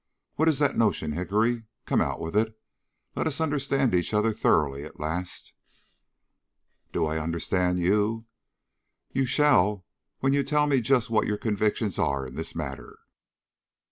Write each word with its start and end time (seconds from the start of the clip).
What 0.33 0.49
is 0.49 0.57
that 0.57 0.75
notion, 0.75 1.11
Hickory? 1.11 1.65
Come, 1.85 2.01
out 2.01 2.19
with 2.19 2.35
it; 2.35 2.59
let 3.15 3.27
us 3.27 3.39
understand 3.39 3.93
each 3.93 4.15
other 4.15 4.33
thoroughly 4.33 4.83
at 4.83 4.99
last." 4.99 5.53
"Do 6.91 7.05
I 7.05 7.19
understand 7.19 7.77
you?" 7.77 8.25
"You 9.11 9.27
shall, 9.27 9.85
when 10.17 10.33
you 10.33 10.43
tell 10.43 10.65
me 10.65 10.81
just 10.81 11.11
what 11.11 11.27
your 11.27 11.37
convictions 11.37 11.99
are 11.99 12.25
in 12.25 12.33
this 12.33 12.55
matter." 12.55 12.97